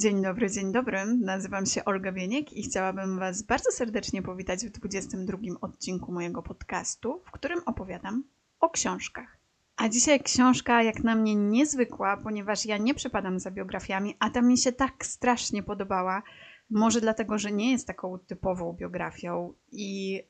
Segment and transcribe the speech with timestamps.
[0.00, 0.98] Dzień dobry, dzień dobry.
[1.04, 7.22] Nazywam się Olga Bieniek i chciałabym Was bardzo serdecznie powitać w 22 odcinku mojego podcastu,
[7.26, 8.24] w którym opowiadam
[8.60, 9.38] o książkach.
[9.76, 14.42] A dzisiaj książka jak na mnie niezwykła, ponieważ ja nie przepadam za biografiami, a ta
[14.42, 16.22] mi się tak strasznie podobała.
[16.70, 20.20] Może dlatego, że nie jest taką typową biografią i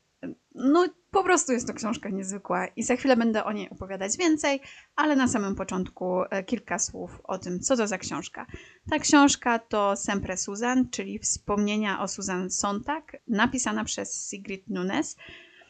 [0.55, 4.61] no po prostu jest to książka niezwykła i za chwilę będę o niej opowiadać więcej,
[4.95, 8.45] ale na samym początku e, kilka słów o tym, co to za książka.
[8.89, 15.17] Ta książka to Sempre Susan, czyli wspomnienia o Susan Sontag, napisana przez Sigrid Nunes,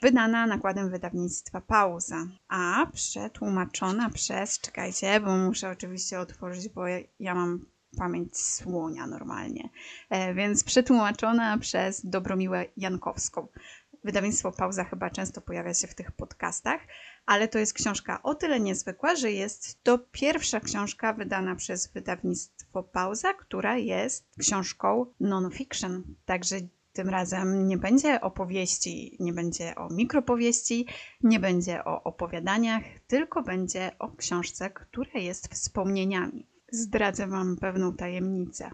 [0.02, 6.84] wydana nakładem wydawnictwa Pauza, a przetłumaczona przez, czekajcie, bo muszę oczywiście otworzyć, bo
[7.20, 7.66] ja mam
[7.98, 9.70] pamięć słonia normalnie,
[10.10, 13.48] e, więc przetłumaczona przez Dobromiłę Jankowską.
[14.04, 16.82] Wydawnictwo Pauza chyba często pojawia się w tych podcastach,
[17.26, 22.84] ale to jest książka o tyle niezwykła, że jest to pierwsza książka wydana przez wydawnictwo
[22.84, 26.04] Pauza, która jest książką non-fiction.
[26.26, 26.56] Także
[26.94, 30.88] tym razem nie będzie opowieści, nie będzie o mikropowieści,
[31.24, 36.48] nie będzie o opowiadaniach, tylko będzie o książce, która jest wspomnieniami.
[36.72, 38.72] Zdradzę Wam pewną tajemnicę.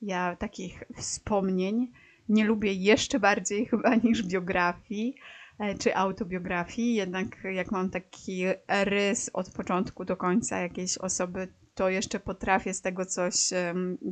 [0.00, 1.92] Ja takich wspomnień
[2.28, 5.14] nie lubię jeszcze bardziej chyba niż biografii
[5.58, 6.94] e, czy autobiografii.
[6.94, 8.44] Jednak jak mam taki
[8.84, 13.34] rys od początku do końca jakiejś osoby, to jeszcze potrafię z tego coś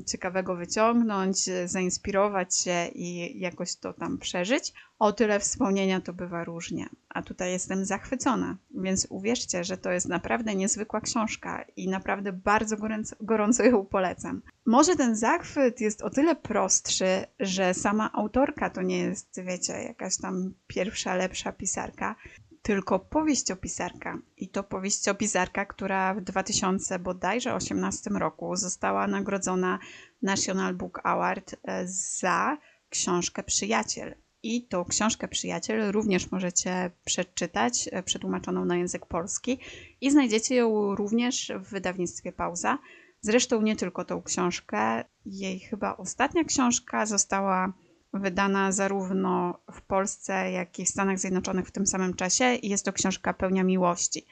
[0.06, 4.72] ciekawego wyciągnąć, zainspirować się i jakoś to tam przeżyć.
[4.98, 10.08] O tyle wspomnienia to bywa różnie, a tutaj jestem zachwycona, więc uwierzcie, że to jest
[10.08, 14.42] naprawdę niezwykła książka i naprawdę bardzo gorąco, gorąco ją polecam.
[14.66, 17.06] Może ten zachwyt jest o tyle prostszy,
[17.40, 22.16] że sama autorka to nie jest, wiecie, jakaś tam pierwsza, lepsza pisarka,
[22.62, 24.18] tylko powieściopisarka.
[24.36, 29.78] I to powieściopisarka, która w 2000 bodajże 18 roku została nagrodzona
[30.22, 32.58] National Book Award e, za
[32.88, 34.14] książkę Przyjaciel.
[34.42, 39.58] I tą książkę Przyjaciel również możecie przeczytać, e, przetłumaczoną na język polski
[40.00, 42.78] i znajdziecie ją również w wydawnictwie Pauza.
[43.20, 47.72] Zresztą nie tylko tą książkę, jej chyba ostatnia książka została
[48.12, 52.84] wydana zarówno w Polsce, jak i w Stanach Zjednoczonych w tym samym czasie i jest
[52.84, 54.26] to książka pełnia miłości.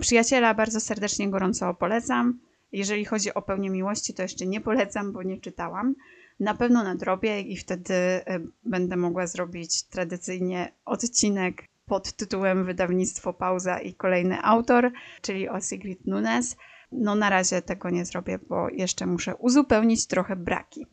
[0.00, 2.40] Przyjaciela bardzo serdecznie, gorąco polecam.
[2.72, 5.94] Jeżeli chodzi o pełnię miłości, to jeszcze nie polecam, bo nie czytałam.
[6.40, 8.22] Na pewno nadrobię i wtedy e,
[8.64, 16.06] będę mogła zrobić tradycyjnie odcinek pod tytułem Wydawnictwo Pauza i kolejny autor, czyli o Sigrid
[16.06, 16.56] Nunes.
[16.92, 20.86] No na razie tego nie zrobię, bo jeszcze muszę uzupełnić trochę braki.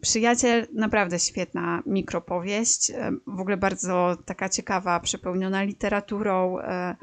[0.00, 6.96] Przyjaciel, naprawdę świetna mikropowieść, e, w ogóle bardzo taka ciekawa, przepełniona literaturą, e,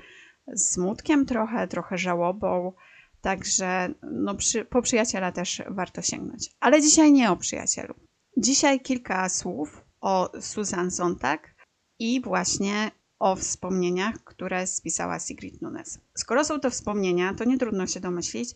[0.56, 2.74] smutkiem trochę, trochę żałobą.
[3.22, 6.50] Także no, przy, po przyjaciela też warto sięgnąć.
[6.60, 7.94] Ale dzisiaj nie o przyjacielu.
[8.38, 11.56] Dzisiaj kilka słów o Susan Sontag
[12.00, 16.00] i właśnie o wspomnieniach, które spisała Sigrid Nunes.
[16.14, 18.50] Skoro są to wspomnienia, to nie trudno się domyślić,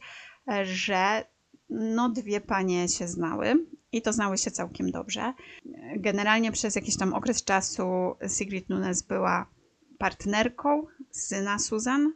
[0.51, 1.25] e, że
[1.69, 5.33] no dwie panie się znały i to znały się całkiem dobrze.
[5.95, 9.45] Generalnie przez jakiś tam okres czasu Sigrid Nunes była
[9.97, 12.13] partnerką syna Susan,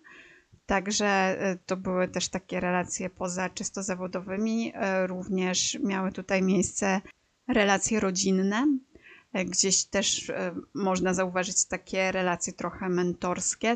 [0.65, 4.71] także e, to były też takie relacje poza czysto zawodowymi.
[4.75, 7.01] E, również miały tutaj miejsce
[7.47, 8.77] relacje rodzinne.
[9.33, 10.31] E, gdzieś też
[10.73, 13.75] można zauważyć takie relacje trochę mentorskie.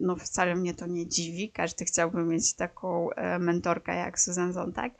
[0.00, 1.50] No wcale mnie to nie dziwi.
[1.50, 3.08] Każdy chciałby mieć taką
[3.38, 4.92] mentorkę jak Susan Zontag.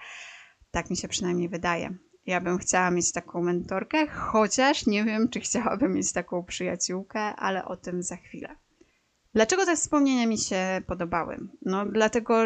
[0.70, 1.94] Tak mi się przynajmniej wydaje.
[2.30, 7.64] Ja bym chciała mieć taką mentorkę, chociaż nie wiem, czy chciałabym mieć taką przyjaciółkę, ale
[7.64, 8.56] o tym za chwilę.
[9.34, 11.48] Dlaczego te wspomnienia mi się podobały?
[11.62, 12.44] No, dlatego,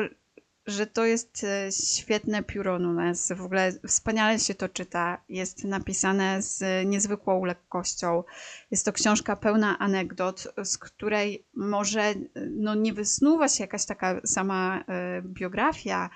[0.66, 3.32] że to jest e, świetne pióro Nunes.
[3.36, 5.18] W ogóle wspaniale się to czyta.
[5.28, 8.24] Jest napisane z niezwykłą lekkością.
[8.70, 12.14] Jest to książka pełna anegdot, z której może
[12.50, 14.80] no, nie wysnuwa się jakaś taka sama
[15.18, 16.10] y, biografia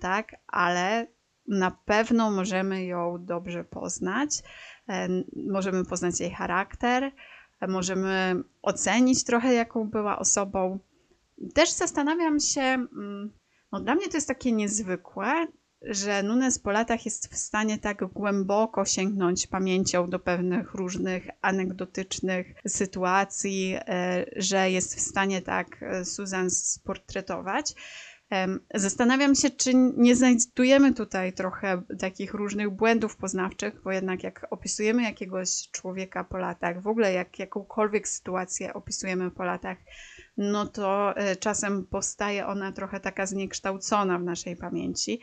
[0.00, 1.06] tak, ale
[1.48, 4.42] na pewno możemy ją dobrze poznać.
[4.88, 5.08] E,
[5.50, 7.12] możemy poznać jej charakter,
[7.60, 10.78] e, możemy ocenić trochę, jaką była osobą.
[11.54, 13.32] Też zastanawiam się, mm,
[13.72, 15.46] no dla mnie to jest takie niezwykłe,
[15.82, 22.46] że Nunes po latach jest w stanie tak głęboko sięgnąć pamięcią do pewnych różnych anegdotycznych
[22.66, 27.74] sytuacji, e, że jest w stanie tak Susan sportretować.
[28.74, 35.02] Zastanawiam się, czy nie znajdujemy tutaj trochę takich różnych błędów poznawczych, bo jednak jak opisujemy
[35.02, 39.78] jakiegoś człowieka po latach, w ogóle jak jakąkolwiek sytuację opisujemy po latach,
[40.36, 45.20] no to e, czasem powstaje ona trochę taka zniekształcona w naszej pamięci.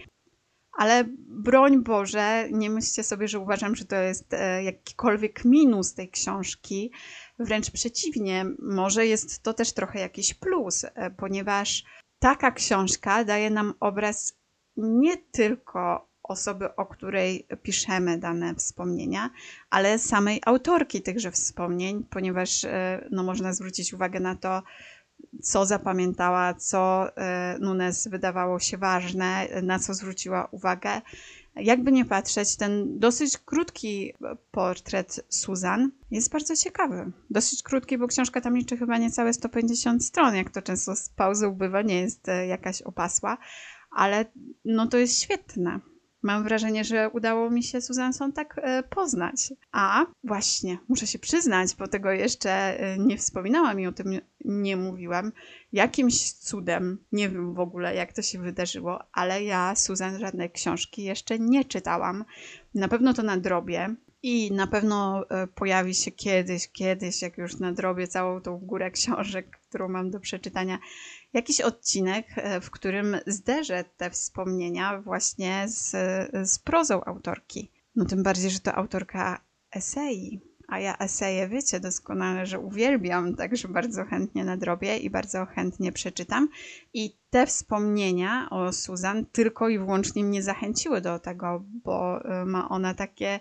[0.77, 6.09] Ale broń Boże, nie myślcie sobie, że uważam, że to jest e, jakikolwiek minus tej
[6.09, 6.91] książki.
[7.39, 11.83] Wręcz przeciwnie, może jest to też trochę jakiś plus, e, ponieważ
[12.19, 14.37] taka książka daje nam obraz
[14.77, 19.29] nie tylko osoby, o której piszemy dane wspomnienia,
[19.69, 24.63] ale samej autorki tychże wspomnień, ponieważ e, no, można zwrócić uwagę na to,
[25.41, 31.01] co zapamiętała, co e, Nunes wydawało się ważne, na co zwróciła uwagę.
[31.55, 34.13] Jakby nie patrzeć, ten dosyć krótki
[34.51, 37.11] portret Susan jest bardzo ciekawy.
[37.29, 41.55] Dosyć krótki, bo książka tam liczy chyba niecałe 150 stron, jak to często z pauzą
[41.55, 43.37] bywa, nie jest e, jakaś opasła,
[43.91, 44.25] ale
[44.65, 45.79] no to jest świetne.
[46.25, 49.53] Mam wrażenie, że udało mi się Susan Sontag e, poznać.
[49.71, 54.77] A właśnie, muszę się przyznać, bo tego jeszcze e, nie wspominałam i o tym nie
[54.77, 55.31] mówiłam.
[55.73, 61.03] Jakimś cudem, nie wiem w ogóle jak to się wydarzyło, ale ja Susan żadnej książki
[61.03, 62.25] jeszcze nie czytałam.
[62.75, 63.95] Na pewno to na drobie.
[64.27, 69.59] I na pewno e, pojawi się kiedyś, kiedyś, jak już nadrobię całą tą górę książek,
[69.69, 70.79] którą mam do przeczytania,
[71.33, 75.91] jakiś odcinek, e, w którym zderzę te wspomnienia właśnie z,
[76.49, 77.71] z prozą autorki.
[77.95, 79.41] No tym bardziej, że to autorka
[79.71, 85.91] esei, a ja eseje wiecie doskonale, że uwielbiam, także bardzo chętnie nadrobię i bardzo chętnie
[85.91, 86.49] przeczytam.
[86.93, 92.69] I te wspomnienia o Susan tylko i wyłącznie mnie zachęciły do tego, bo e, ma
[92.69, 93.39] ona takie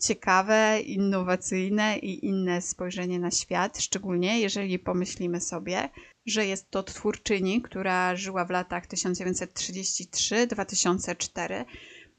[0.00, 5.88] ciekawe, innowacyjne i inne spojrzenie na świat, szczególnie jeżeli pomyślimy sobie,
[6.26, 11.64] że jest to twórczyni, która żyła w latach 1933-2004.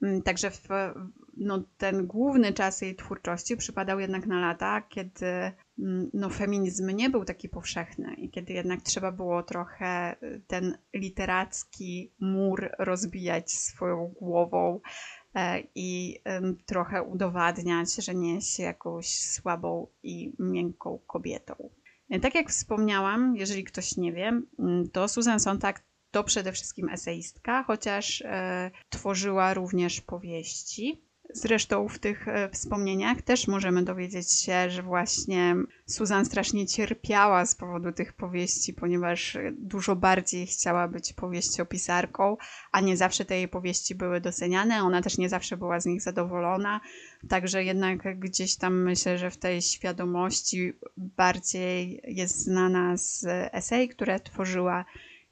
[0.01, 0.67] Mm, także w,
[1.37, 7.09] no, ten główny czas jej twórczości przypadał jednak na lata, kiedy mm, no, feminizm nie
[7.09, 14.13] był taki powszechny i kiedy jednak trzeba było trochę y, ten literacki mur rozbijać swoją
[14.19, 14.79] głową
[15.75, 16.19] i
[16.65, 21.69] trochę udowadniać, że nie jest się jakąś słabą i miękką kobietą.
[22.21, 24.41] Tak jak wspomniałam, jeżeli ktoś nie wie,
[24.91, 31.01] to Susan Sontag to przede wszystkim eseistka, chociaż e, tworzyła również powieści.
[31.33, 37.55] Zresztą w tych e, wspomnieniach też możemy dowiedzieć się, że właśnie Susan strasznie cierpiała z
[37.55, 42.37] powodu tych powieści, ponieważ dużo bardziej chciała być powieściopisarką,
[42.71, 44.83] a nie zawsze te jej powieści były doceniane.
[44.83, 46.81] Ona też nie zawsze była z nich zadowolona.
[47.29, 54.19] Także jednak gdzieś tam myślę, że w tej świadomości bardziej jest znana z esej, które
[54.19, 54.85] tworzyła,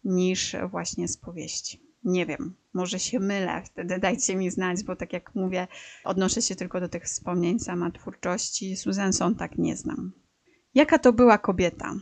[0.04, 1.91] niż właśnie z powieści.
[2.04, 5.68] Nie wiem, może się mylę, wtedy dajcie mi znać, bo tak jak mówię,
[6.04, 8.78] odnoszę się tylko do tych wspomnień sama twórczości.
[8.78, 10.12] Susan Sontag nie znam.
[10.74, 11.94] Jaka to była kobieta?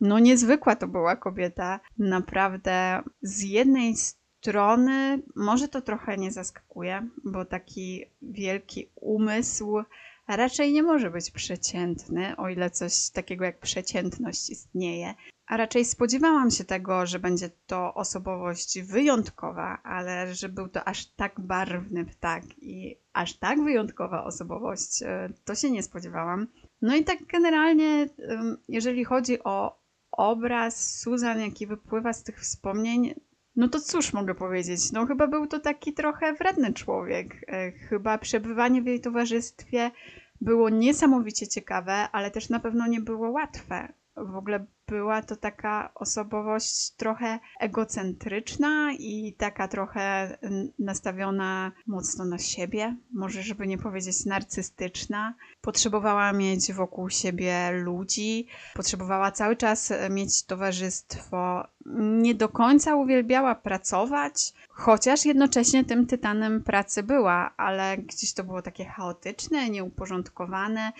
[0.00, 1.80] No niezwykła to była kobieta.
[1.98, 9.82] Naprawdę z jednej strony może to trochę nie zaskakuje, bo taki wielki umysł
[10.28, 15.14] raczej nie może być przeciętny, o ile coś takiego jak przeciętność istnieje.
[15.52, 21.06] A raczej spodziewałam się tego, że będzie to osobowość wyjątkowa, ale że był to aż
[21.06, 26.46] tak barwny ptak i aż tak wyjątkowa osobowość, e, to się nie spodziewałam.
[26.82, 28.08] No i tak generalnie,
[28.68, 29.82] jeżeli chodzi o
[30.12, 33.14] obraz Susan, jaki wypływa z tych wspomnień,
[33.56, 34.92] no to cóż mogę powiedzieć?
[34.92, 37.44] No chyba był to taki trochę wredny człowiek.
[37.48, 39.90] E, chyba przebywanie w jej towarzystwie
[40.40, 43.92] było niesamowicie ciekawe, ale też na pewno nie było łatwe.
[44.16, 50.38] W ogóle była to taka osobowość trochę egocentryczna i taka trochę
[50.78, 55.34] nastawiona mocno na siebie, może żeby nie powiedzieć narcystyczna.
[55.60, 61.66] Potrzebowała mieć wokół siebie ludzi, potrzebowała cały czas e, mieć towarzystwo.
[61.96, 68.62] Nie do końca uwielbiała pracować, chociaż jednocześnie tym tytanem pracy była, ale gdzieś to było
[68.62, 70.92] takie chaotyczne, nieuporządkowane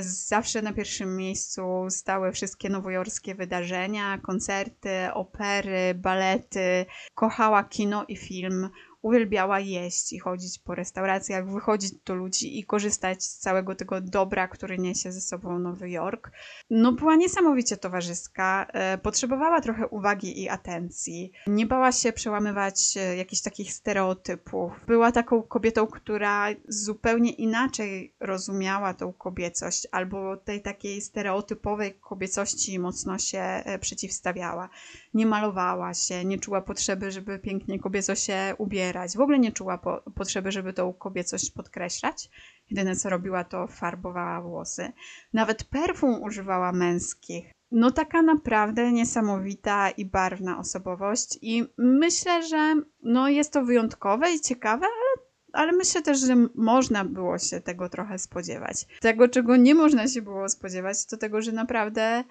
[0.00, 6.86] zawsze na pierwszym miejscu stały wszystkie nowojorskie wydarzenia, koncerty, opery, balety.
[7.14, 8.70] Kochała kino i film
[9.04, 14.48] uwielbiała jeść i chodzić po restauracjach, wychodzić do ludzi i korzystać z całego tego dobra,
[14.48, 16.30] który niesie ze sobą Nowy Jork.
[16.70, 21.32] No, była niesamowicie towarzyska, e, potrzebowała trochę uwagi i atencji.
[21.46, 24.72] Nie bała się przełamywać e, jakichś takich stereotypów.
[24.86, 33.18] Była taką kobietą, która zupełnie inaczej rozumiała tą kobiecość, albo tej takiej stereotypowej kobiecości mocno
[33.18, 34.68] się e, przeciwstawiała.
[35.14, 39.78] Nie malowała się, nie czuła potrzeby, żeby pięknie kobieco się ubierać w ogóle nie czuła
[39.78, 42.30] po, potrzeby, żeby tą kobiecość podkreślać.
[42.70, 44.92] Jedyne co robiła, to farbowała włosy.
[45.32, 47.52] Nawet perfum używała męskich.
[47.70, 54.40] no taka naprawdę niesamowita i barwna osobowość i myślę, że no jest to wyjątkowe i
[54.40, 58.86] ciekawe, ale ale myślę też, że można było się tego trochę spodziewać.
[59.00, 62.24] Tego, czego nie można się było spodziewać, to tego, że naprawdę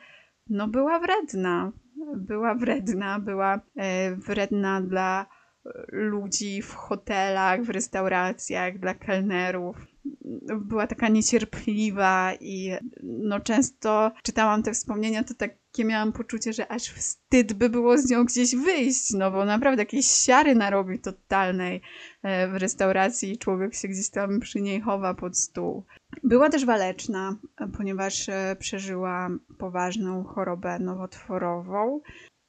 [0.49, 1.71] no była wredna.
[2.17, 5.25] Była wredna, była e, wredna dla
[5.91, 9.77] ludzi w hotelach, w restauracjach, dla kelnerów.
[10.59, 12.71] Była taka niecierpliwa i
[13.03, 18.09] no często czytałam te wspomnienia, to takie miałam poczucie, że aż wstyd by było z
[18.09, 21.81] nią gdzieś wyjść, no bo naprawdę jakieś siary narobi totalnej e,
[22.23, 25.83] w restauracji i człowiek się gdzieś tam przy niej chowa pod stół.
[26.23, 27.35] Była też waleczna,
[27.77, 32.01] ponieważ e, przeżyła poważną chorobę nowotworową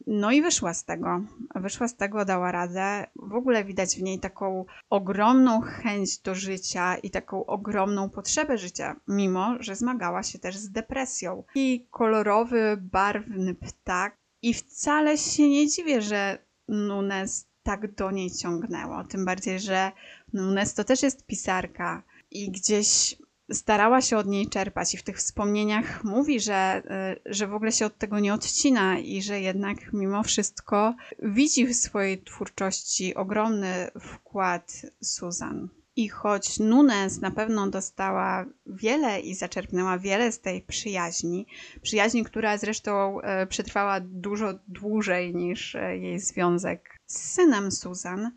[0.07, 1.21] no i wyszła z tego.
[1.55, 3.07] Wyszła z tego, dała radę.
[3.17, 8.97] W ogóle widać w niej taką ogromną chęć do życia i taką ogromną potrzebę życia,
[9.09, 11.45] mimo że zmagała się też z depresją.
[11.55, 14.17] I kolorowy, barwny ptak.
[14.43, 16.39] I wcale się nie dziwię, że
[16.69, 19.05] Nunes tak do niej ciągnęło.
[19.05, 19.93] Tym bardziej, że
[20.33, 23.17] Nunes to też jest pisarka i gdzieś
[23.53, 26.83] starała się od niej czerpać i w tych wspomnieniach mówi, że,
[27.27, 31.67] y, że w ogóle się od tego nie odcina i że jednak mimo wszystko widzi
[31.67, 35.69] w swojej twórczości ogromny wkład Susan.
[35.97, 41.47] I choć Nunes na pewno dostała wiele i zaczerpnęła wiele z tej przyjaźni,
[41.83, 48.31] przyjaźni, która zresztą y, przetrwała dużo dłużej niż y, jej związek z synem Susan,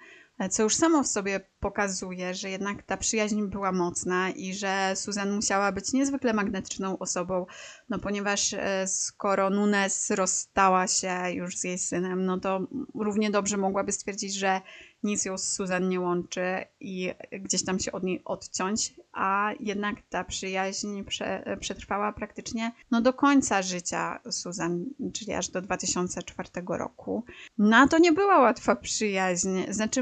[0.49, 5.31] co już samo w sobie pokazuje, że jednak ta przyjaźń była mocna i że Susan
[5.31, 7.45] musiała być niezwykle magnetyczną osobą,
[7.89, 13.57] no ponieważ e, skoro Nunes rozstała się już z jej synem, no to równie dobrze
[13.57, 14.61] mogłaby stwierdzić, że
[15.03, 19.95] nic ją z Susan nie łączy i gdzieś tam się od niej odciąć, a jednak
[20.09, 27.23] ta przyjaźń prze, przetrwała praktycznie no, do końca życia Susan, czyli aż do 2004 roku.
[27.57, 29.49] No to nie była łatwa przyjaźń.
[29.69, 30.01] Znaczy,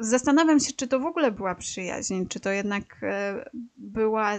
[0.00, 4.32] zastanawiam się, czy to w ogóle była przyjaźń, czy to jednak e, była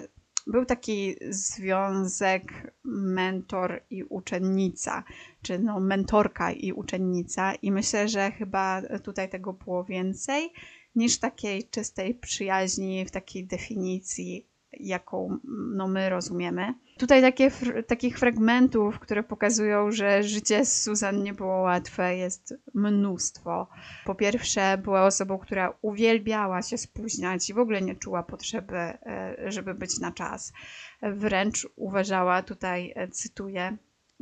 [0.48, 5.04] był taki związek mentor i uczennica,
[5.42, 10.54] czy no mentorka i uczennica, i myślę, że chyba tutaj tego było więcej
[10.96, 14.48] niż takiej czystej przyjaźni w takiej definicji
[14.80, 15.38] jaką
[15.76, 16.74] no, my rozumiemy.
[16.98, 17.52] Tutaj takie,
[17.88, 23.68] takich fragmentów, które pokazują, że życie Susan nie było łatwe, jest mnóstwo.
[24.06, 29.36] Po pierwsze, była osobą, która uwielbiała się spóźniać i w ogóle nie czuła potrzeby, e,
[29.48, 30.54] żeby być na czas.
[31.02, 33.78] Wręcz uważała, tutaj e, cytuję,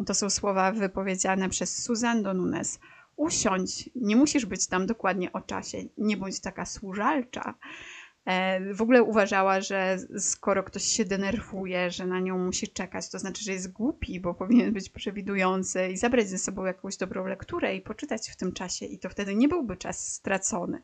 [0.06, 2.80] to są słowa wypowiedziane przez Susan do Nunes.
[3.16, 7.54] Usiądź, nie musisz być tam dokładnie o czasie, nie bądź taka służalcza.
[8.26, 13.20] E, w ogóle uważała, że skoro ktoś się denerwuje, że na nią musi czekać, to
[13.20, 17.76] znaczy, że jest głupi, bo powinien być przewidujący i zabrać ze sobą jakąś dobrą lekturę
[17.76, 20.82] i poczytać w tym czasie, i to wtedy nie byłby czas stracony.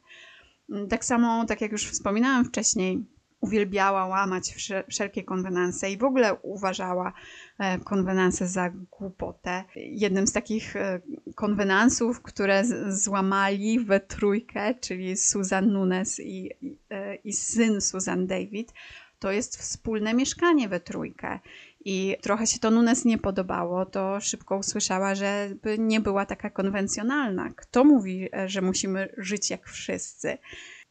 [0.69, 3.05] Mm, tak samo, tak jak już wspominałam wcześniej,
[3.41, 4.55] uwielbiała łamać
[4.89, 7.13] wszelkie konwenanse i w ogóle uważała
[7.60, 9.63] e, konwenanse za głupotę.
[9.75, 11.01] Jednym z takich e,
[11.36, 18.74] konwenansów, które złamali we trójkę, czyli Susan Nunes i, i, e, i syn Susan David,
[19.19, 21.39] to jest wspólne mieszkanie we trójkę.
[21.86, 27.50] I trochę się to Nunes nie podobało, to szybko usłyszała, że nie była taka konwencjonalna.
[27.55, 30.38] Kto mówi, że musimy żyć jak wszyscy?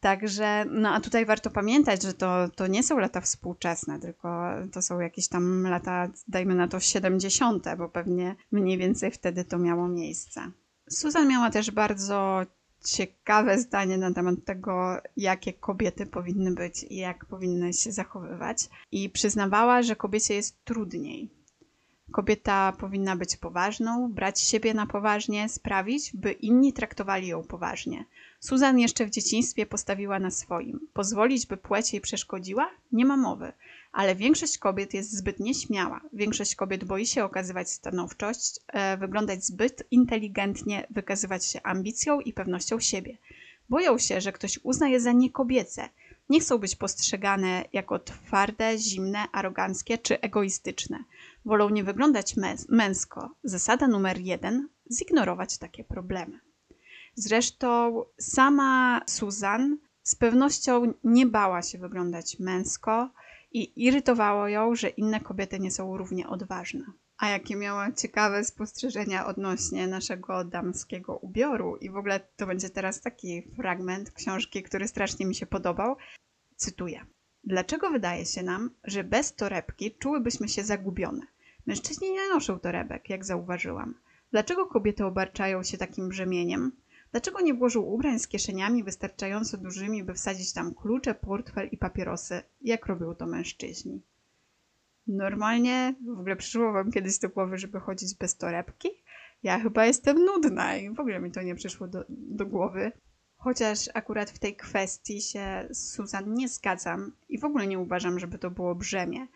[0.01, 4.81] Także, no a tutaj warto pamiętać, że to, to nie są lata współczesne, tylko to
[4.81, 9.87] są jakieś tam lata, dajmy na to 70., bo pewnie mniej więcej wtedy to miało
[9.87, 10.51] miejsce.
[10.89, 12.41] Susan miała też bardzo
[12.85, 18.69] ciekawe zdanie na temat tego, jakie kobiety powinny być i jak powinny się zachowywać.
[18.91, 21.29] I przyznawała, że kobiecie jest trudniej.
[22.11, 28.05] Kobieta powinna być poważną, brać siebie na poważnie, sprawić, by inni traktowali ją poważnie.
[28.39, 30.79] Susan jeszcze w dzieciństwie postawiła na swoim.
[30.93, 32.69] Pozwolić, by płeć jej przeszkodziła?
[32.91, 33.53] Nie ma mowy.
[33.91, 36.01] Ale większość kobiet jest zbyt nieśmiała.
[36.13, 42.79] Większość kobiet boi się okazywać stanowczość, e, wyglądać zbyt inteligentnie, wykazywać się ambicją i pewnością
[42.79, 43.17] siebie.
[43.69, 45.89] Boją się, że ktoś uzna je za niekobiece.
[46.29, 51.03] Nie chcą być postrzegane jako twarde, zimne, aroganckie czy egoistyczne.
[51.45, 53.35] Wolą nie wyglądać męs męsko.
[53.43, 56.39] Zasada numer jeden: zignorować takie problemy.
[57.15, 63.09] Zresztą sama Susan z pewnością nie bała się wyglądać męsko
[63.51, 66.85] i irytowało ją, że inne kobiety nie są równie odważne.
[67.17, 71.77] A jakie miała ciekawe spostrzeżenia odnośnie naszego damskiego ubioru.
[71.77, 75.95] I w ogóle to będzie teraz taki fragment książki, który strasznie mi się podobał.
[76.55, 77.05] Cytuję.
[77.43, 81.21] Dlaczego wydaje się nam, że bez torebki czułybyśmy się zagubione?
[81.65, 83.95] Mężczyźni nie noszą torebek, jak zauważyłam.
[84.31, 86.71] Dlaczego kobiety obarczają się takim brzemieniem?
[87.11, 92.43] Dlaczego nie włożą ubrań z kieszeniami wystarczająco dużymi, by wsadzić tam klucze, portfel i papierosy,
[92.61, 94.01] jak robią to mężczyźni?
[95.07, 98.89] Normalnie w ogóle przyszło wam kiedyś do głowy, żeby chodzić bez torebki?
[99.43, 102.91] Ja chyba jestem nudna i w ogóle mi to nie przyszło do, do głowy.
[103.43, 108.19] Chociaż akurat w tej kwestii się z Susan nie zgadzam i w ogóle nie uważam,
[108.19, 109.27] żeby to było brzemię.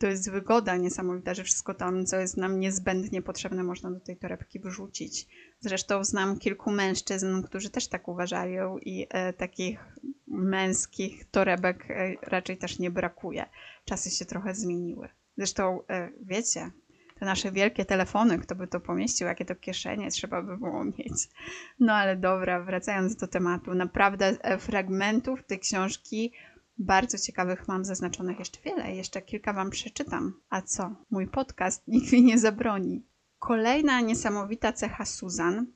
[0.00, 4.16] To jest wygoda niesamowita, że wszystko tam, co jest nam niezbędnie potrzebne, można do tej
[4.16, 5.28] torebki wrzucić.
[5.60, 9.80] Zresztą znam kilku mężczyzn, którzy też tak uważają i e, takich
[10.26, 13.46] męskich torebek e, raczej też nie brakuje.
[13.84, 15.08] Czasy się trochę zmieniły.
[15.36, 16.70] Zresztą e, wiecie,
[17.22, 21.28] te nasze wielkie telefony, kto by to pomieścił, jakie to kieszenie trzeba by było mieć.
[21.80, 26.32] No ale dobra, wracając do tematu, naprawdę e, fragmentów tej książki
[26.78, 28.94] bardzo ciekawych mam zaznaczonych jeszcze wiele.
[28.94, 30.40] Jeszcze kilka wam przeczytam.
[30.50, 30.94] A co?
[31.10, 33.06] Mój podcast nikt mi nie zabroni.
[33.38, 35.66] Kolejna niesamowita cecha Susan,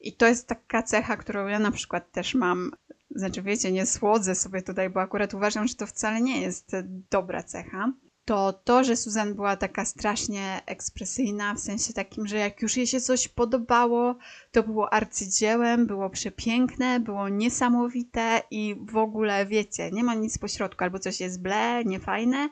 [0.00, 2.70] i to jest taka cecha, którą ja na przykład też mam.
[3.10, 6.76] Znaczy, wiecie, nie słodzę sobie tutaj, bo akurat uważam, że to wcale nie jest
[7.10, 7.92] dobra cecha
[8.32, 12.86] to to, że Susan była taka strasznie ekspresyjna, w sensie takim, że jak już jej
[12.86, 14.16] się coś podobało,
[14.52, 20.84] to było arcydziełem, było przepiękne, było niesamowite i w ogóle wiecie, nie ma nic pośrodku,
[20.84, 22.48] albo coś jest ble, niefajne,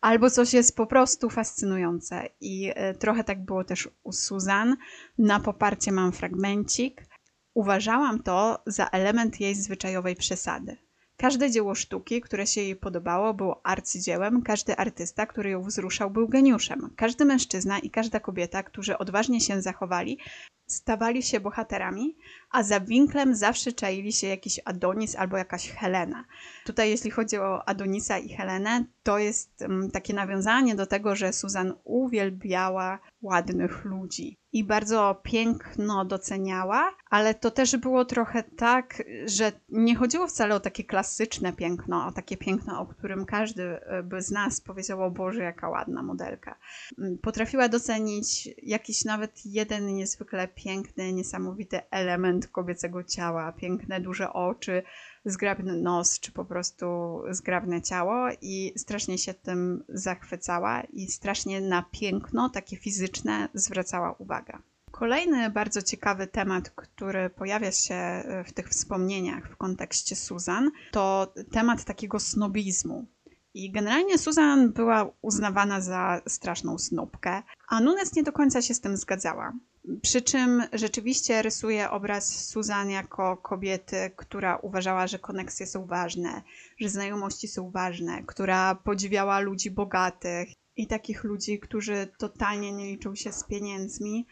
[0.00, 2.28] albo coś jest po prostu fascynujące.
[2.40, 4.76] I e, trochę tak było też u Susan.
[5.18, 7.06] Na poparcie mam fragmencik.
[7.54, 10.89] Uważałam to za element jej zwyczajowej przesady.
[11.20, 16.28] Każde dzieło sztuki, które się jej podobało, było arcydziełem, każdy artysta, który ją wzruszał, był
[16.28, 16.90] geniuszem.
[16.96, 20.18] Każdy mężczyzna i każda kobieta, którzy odważnie się zachowali,
[20.72, 22.16] stawali się bohaterami,
[22.50, 26.24] a za winklem zawsze czaili się jakiś Adonis albo jakaś Helena.
[26.64, 31.32] Tutaj, jeśli chodzi o Adonisa i Helenę, to jest um, takie nawiązanie do tego, że
[31.32, 39.52] Susan uwielbiała ładnych ludzi i bardzo piękno doceniała, ale to też było trochę tak, że
[39.68, 44.22] nie chodziło wcale o takie klasyczne piękno, o takie piękno, o którym każdy e, by
[44.22, 46.58] z nas powiedział, o Boże, jaka ładna modelka.
[46.98, 54.82] Mm, potrafiła docenić jakiś nawet jeden niezwykle piękny, niesamowity element kobiecego ciała, piękne, duże oczy,
[55.24, 56.86] zgrabny nos, czy po prostu
[57.30, 64.58] zgrabne ciało i strasznie się tym zachwycała i strasznie na piękno, takie fizyczne, zwracała uwagę.
[64.90, 71.84] Kolejny bardzo ciekawy temat, który pojawia się w tych wspomnieniach w kontekście Susan, to temat
[71.84, 73.06] takiego snobizmu.
[73.54, 78.80] I generalnie Susan była uznawana za straszną snopkę, a Nunes nie do końca się z
[78.80, 79.52] tym zgadzała.
[80.02, 86.42] Przy czym rzeczywiście rysuje obraz Susan jako kobiety, która uważała, że koneksje są ważne,
[86.80, 93.14] że znajomości są ważne, która podziwiała ludzi bogatych i takich ludzi, którzy totalnie nie liczą
[93.14, 94.26] się z pieniędzmi.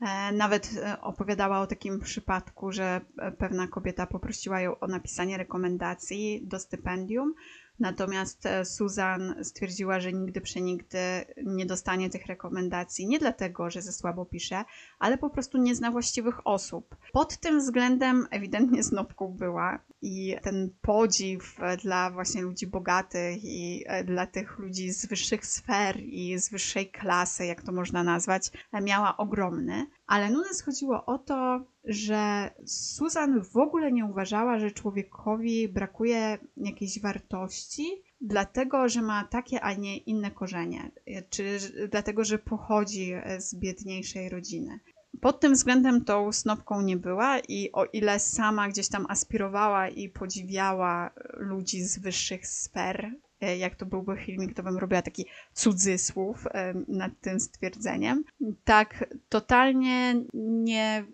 [0.00, 3.00] E, nawet e, opowiadała o takim przypadku, że
[3.38, 7.34] pewna kobieta poprosiła ją o napisanie rekomendacji do stypendium,
[7.78, 10.98] Natomiast e, Susan stwierdziła, że nigdy przenigdy
[11.44, 14.64] nie dostanie tych rekomendacji, nie dlatego, że ze słabo pisze,
[14.98, 16.96] ale po prostu nie zna właściwych osób.
[17.12, 24.04] Pod tym względem ewidentnie snopką była i ten podziw dla właśnie ludzi bogatych i e,
[24.04, 28.50] dla tych ludzi z wyższych sfer i z wyższej klasy, jak to można nazwać,
[28.82, 29.86] miała ogromny.
[30.06, 37.00] Ale Nunes chodziło o to, że Susan w ogóle nie uważała, że człowiekowi brakuje jakiejś
[37.00, 37.86] wartości,
[38.20, 40.90] dlatego że ma takie, a nie inne korzenie,
[41.30, 41.58] czy
[41.90, 44.80] dlatego, że pochodzi z biedniejszej rodziny.
[45.20, 50.08] Pod tym względem tą snopką nie była i o ile sama gdzieś tam aspirowała i
[50.08, 53.12] podziwiała ludzi z wyższych sfer,
[53.58, 58.24] jak to byłby filmik, to bym robiła taki cudzysłów e, nad tym stwierdzeniem,
[58.64, 61.04] tak totalnie nie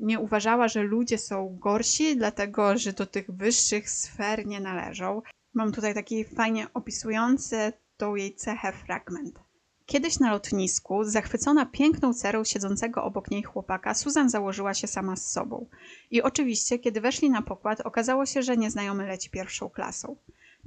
[0.00, 5.22] nie uważała, że ludzie są gorsi, dlatego że do tych wyższych sfer nie należą.
[5.54, 9.38] Mam tutaj taki fajnie opisujący tą jej cechę fragment.
[9.86, 15.30] Kiedyś na lotnisku, zachwycona piękną cerą siedzącego obok niej chłopaka, Susan założyła się sama z
[15.30, 15.66] sobą.
[16.10, 20.16] I oczywiście, kiedy weszli na pokład, okazało się, że nieznajomy leci pierwszą klasą.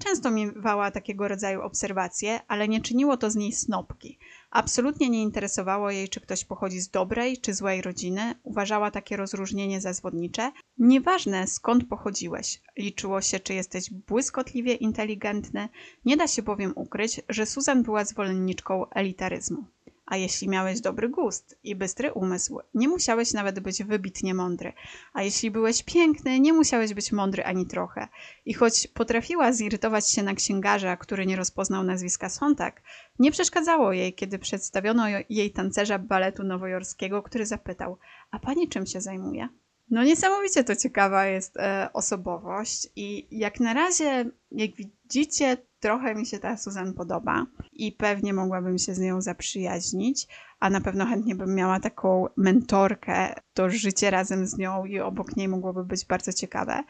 [0.04, 4.20] Często miewała takiego rodzaju obserwacje, ale nie czyniło to z niej snopki.
[4.52, 9.82] Absolutnie nie interesowało jej, czy ktoś pochodzi z dobrej czy złej rodziny, uważała takie rozróżnienie
[9.82, 10.52] za zwodnicze.
[10.78, 15.70] Nieważne skąd pochodziłeś, liczyło się, czy jesteś błyskotliwie inteligentny,
[16.06, 19.66] nie da się bowiem ukryć, że Susan była zwolenniczką elitaryzmu.
[20.06, 24.74] A jeśli miałeś dobry gust i bystry umysł, nie musiałeś nawet być wybitnie mądry.
[25.14, 28.08] A jeśli byłeś piękny, nie musiałeś być mądry ani trochę.
[28.46, 32.82] I choć potrafiła zirytować się na księgarza, który nie rozpoznał nazwiska Sontak,
[33.20, 37.98] nie przeszkadzało jej, kiedy przedstawiono jej tancerza baletu nowojorskiego, który zapytał:
[38.32, 39.50] A pani czym się zajmuje?
[39.90, 46.26] No niesamowicie to ciekawa jest e, osobowość i jak na razie, jak widzicie, trochę mi
[46.26, 50.28] się ta Susan podoba i pewnie mogłabym się z nią zaprzyjaźnić,
[50.60, 55.36] a na pewno chętnie bym miała taką mentorkę, to życie razem z nią i obok
[55.36, 56.84] niej mogłoby być bardzo ciekawe.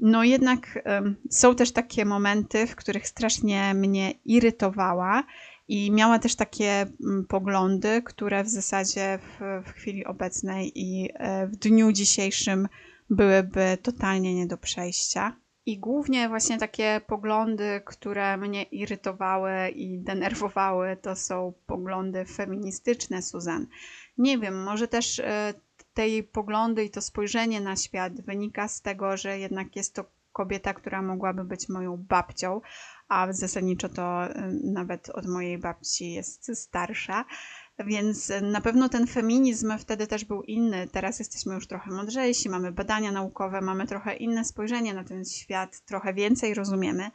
[0.00, 0.82] No jednak
[1.30, 5.24] są też takie momenty, w których strasznie mnie irytowała
[5.68, 11.46] i miała też takie mm, poglądy, które w zasadzie w, w chwili obecnej i e,
[11.46, 12.68] w dniu dzisiejszym
[13.10, 15.36] byłyby totalnie nie do przejścia.
[15.70, 23.66] I głównie właśnie takie poglądy, które mnie irytowały i denerwowały, to są poglądy feministyczne Suzan.
[24.18, 25.54] Nie wiem, może też e,
[25.94, 30.74] tej poglądy i to spojrzenie na świat wynika z tego, że jednak jest to kobieta,
[30.74, 32.60] która mogłaby być moją babcią,
[33.08, 34.32] a zasadniczo to y,
[34.64, 37.24] nawet od mojej babci jest starsza.
[37.86, 40.88] Więc na pewno ten feminizm wtedy też był inny.
[40.92, 45.80] Teraz jesteśmy już trochę mądrzejsi, mamy badania naukowe, mamy trochę inne spojrzenie na ten świat,
[45.80, 47.10] trochę więcej rozumiemy,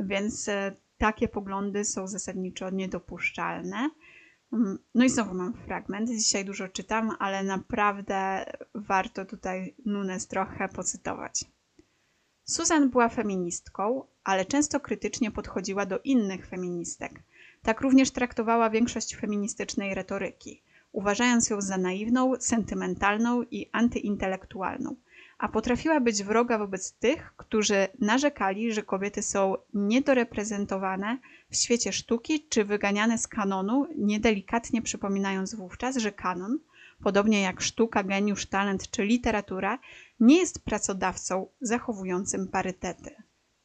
[0.00, 3.90] więc y, takie poglądy są zasadniczo niedopuszczalne.
[4.52, 6.10] Mm, no i znowu mam fragment.
[6.10, 8.44] Dzisiaj dużo czytam, ale naprawdę
[8.74, 11.44] warto tutaj Nunes trochę pocytować.
[12.44, 17.22] Susan była feministką, ale często krytycznie podchodziła do innych feministek.
[17.62, 24.96] Tak również traktowała większość feministycznej retoryki, uważając ją za naiwną, sentymentalną i antyintelektualną,
[25.38, 31.18] a potrafiła być wroga wobec tych, którzy narzekali, że kobiety są niedoreprezentowane
[31.50, 36.58] w świecie sztuki czy wyganiane z kanonu, niedelikatnie przypominając wówczas, że kanon–
[37.02, 39.78] podobnie jak sztuka, geniusz, talent czy literatura,
[40.20, 43.10] nie jest pracodawcą zachowującym parytety.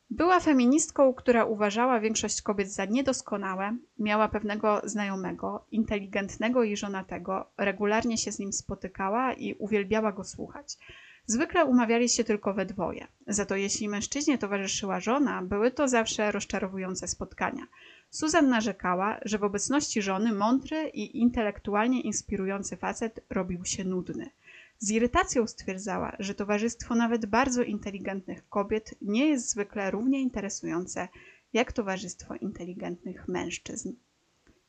[0.09, 8.17] Była feministką, która uważała większość kobiet za niedoskonałe, miała pewnego znajomego, inteligentnego i żonatego, regularnie
[8.17, 10.77] się z nim spotykała i uwielbiała go słuchać.
[11.25, 13.07] Zwykle umawiali się tylko we dwoje.
[13.27, 17.63] Za to jeśli mężczyźnie towarzyszyła żona, były to zawsze rozczarowujące spotkania.
[18.09, 24.29] Susan narzekała, że w obecności żony mądry i intelektualnie inspirujący facet robił się nudny.
[24.79, 31.07] Z irytacją stwierdzała, że towarzystwo nawet bardzo inteligentnych kobiet nie jest zwykle równie interesujące
[31.53, 33.93] jak towarzystwo inteligentnych mężczyzn.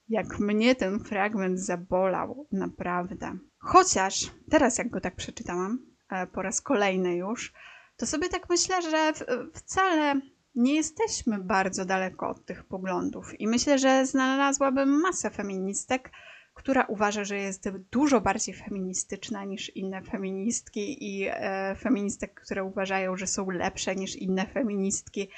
[0.08, 3.38] Jak mnie ten fragment zabolał, naprawdę.
[3.58, 5.78] Chociaż teraz, jak go tak przeczytałam,
[6.10, 7.52] e, po raz kolejny już,
[7.96, 9.12] to sobie tak myślę, że
[9.54, 10.20] wcale
[10.54, 13.40] nie jesteśmy bardzo daleko od tych poglądów.
[13.40, 16.10] I myślę, że znalazłabym masę feministek,
[16.58, 23.16] która uważa, że jest dużo bardziej feministyczna niż inne feministki i e, feministek, które uważają,
[23.16, 25.28] że są lepsze niż inne feministki,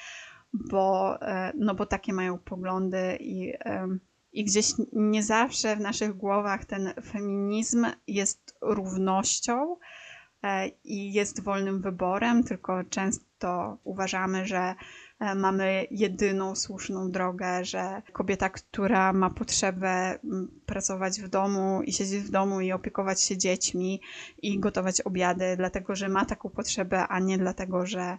[0.53, 3.87] bo, e, no bo takie mają poglądy i, e,
[4.31, 9.77] i gdzieś nie zawsze w naszych głowach ten feminizm jest równością
[10.43, 14.75] e, i jest wolnym wyborem, tylko często uważamy, że
[15.35, 20.19] mamy jedyną słuszną drogę, że kobieta, która ma potrzebę
[20.65, 24.01] pracować w domu i siedzieć w domu i opiekować się dziećmi
[24.41, 28.17] i gotować obiady, dlatego że ma taką potrzebę, a nie dlatego, że,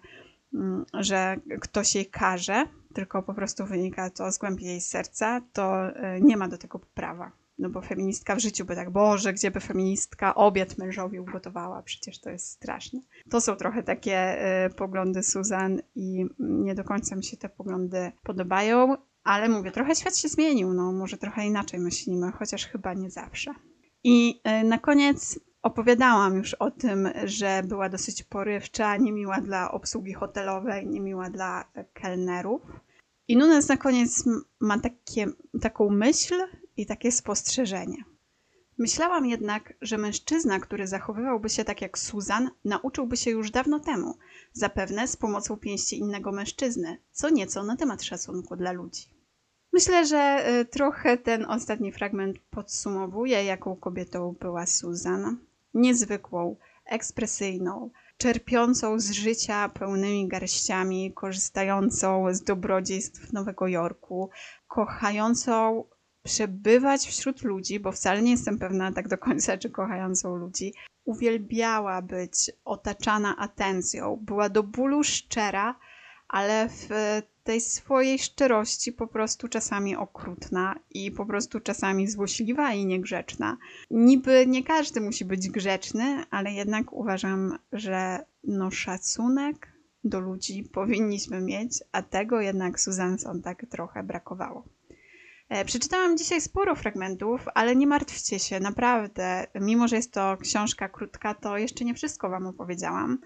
[0.94, 6.20] że ktoś jej każe, tylko po prostu wynika to z głębi jej serca, to e,
[6.20, 7.41] nie ma do tego prawa.
[7.58, 12.20] No bo feministka w życiu by tak, Boże, gdzie by feministka obiad mężowi ugotowała, przecież
[12.20, 13.00] to jest straszne.
[13.30, 18.12] To są trochę takie y, poglądy Susan i nie do końca mi się te poglądy
[18.22, 23.10] podobają, ale mówię, trochę świat się zmienił, no może trochę inaczej myślimy, chociaż chyba nie
[23.10, 23.54] zawsze.
[24.04, 30.12] I y, na koniec opowiadałam już o tym, że była dosyć porywcza, niemiła dla obsługi
[30.12, 32.62] hotelowej, niemiła dla kelnerów.
[33.28, 34.24] I Nunes na koniec
[34.60, 35.26] ma takie,
[35.60, 36.34] taką myśl,
[36.76, 38.04] i takie spostrzeżenie.
[38.78, 44.18] Myślałam jednak, że mężczyzna, który zachowywałby się tak jak Susan, nauczyłby się już dawno temu,
[44.52, 49.02] zapewne z pomocą pięści innego mężczyzny, co nieco na temat szacunku dla ludzi.
[49.72, 55.38] Myślę, że y, trochę ten ostatni fragment podsumowuje, jaką kobietą była Susan.
[55.74, 64.30] Niezwykłą, ekspresyjną, czerpiącą z życia pełnymi garściami, korzystającą z dobrodziejstw Nowego Jorku,
[64.68, 65.84] kochającą
[66.22, 70.74] przebywać wśród ludzi, bo wcale nie jestem pewna tak do końca, czy kochającą ludzi.
[71.04, 75.78] Uwielbiała być otaczana atencją, była do bólu szczera,
[76.28, 76.88] ale w
[77.44, 83.56] tej swojej szczerości po prostu czasami okrutna i po prostu czasami złośliwa i niegrzeczna.
[83.90, 89.72] Niby nie każdy musi być grzeczny, ale jednak uważam, że no szacunek
[90.04, 94.64] do ludzi powinniśmy mieć, a tego jednak Susan Sontag trochę brakowało.
[95.48, 99.46] E, przeczytałam dzisiaj sporo fragmentów, ale nie martwcie się, naprawdę.
[99.54, 103.18] Mimo, że jest to książka krótka, to jeszcze nie wszystko Wam opowiedziałam.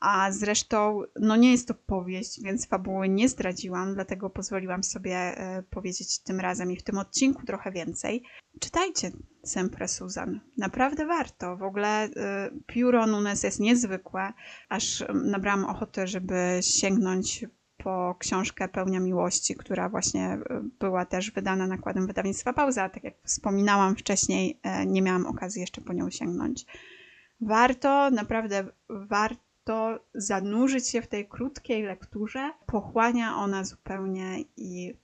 [0.00, 5.62] A zresztą, no nie jest to powieść, więc fabuły nie zdradziłam, dlatego pozwoliłam sobie e,
[5.62, 8.22] powiedzieć tym razem i w tym odcinku trochę więcej.
[8.60, 9.10] Czytajcie
[9.44, 10.40] Sempre Susan.
[10.56, 11.56] Naprawdę warto.
[11.56, 12.10] W ogóle y,
[12.66, 14.32] pióro Nunes jest niezwykłe,
[14.68, 17.44] aż nabrałam ochotę, żeby sięgnąć
[17.84, 20.38] po książkę Pełnia Miłości, która właśnie
[20.80, 22.88] była też wydana nakładem wydawnictwa Pauza.
[22.88, 26.66] Tak jak wspominałam wcześniej, nie miałam okazji jeszcze po nią sięgnąć.
[27.40, 32.50] Warto, naprawdę warto zanurzyć się w tej krótkiej lekturze.
[32.66, 34.94] Pochłania ona zupełnie i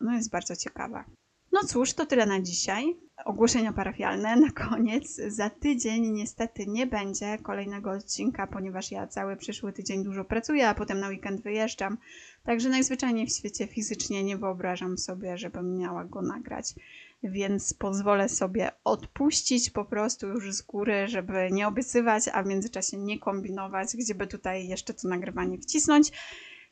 [0.00, 1.04] no, jest bardzo ciekawa.
[1.52, 2.96] No cóż, to tyle na dzisiaj.
[3.24, 5.16] Ogłoszenia parafialne na koniec.
[5.28, 10.74] Za tydzień niestety nie będzie kolejnego odcinka, ponieważ ja cały przyszły tydzień dużo pracuję, a
[10.74, 11.98] potem na weekend wyjeżdżam.
[12.44, 16.74] Także najzwyczajniej w świecie fizycznie nie wyobrażam sobie, żebym miała go nagrać.
[17.22, 22.96] Więc pozwolę sobie odpuścić po prostu już z góry, żeby nie obiecywać, a w międzyczasie
[22.96, 26.12] nie kombinować, gdzieby tutaj jeszcze to nagrywanie wcisnąć.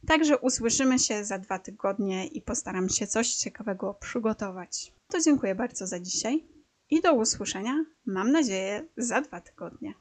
[0.07, 4.93] Także usłyszymy się za dwa tygodnie i postaram się coś ciekawego przygotować.
[5.09, 6.45] To dziękuję bardzo za dzisiaj
[6.91, 9.95] i do usłyszenia, mam nadzieję, za dwa tygodnie.